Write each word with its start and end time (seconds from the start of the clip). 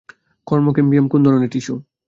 Cork 0.47 0.67
cambium 0.73 1.05
কোন 1.07 1.19
ধরনের 1.23 1.51
tissue? 1.51 1.73